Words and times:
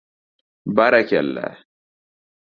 —Barakalla. 0.75 1.45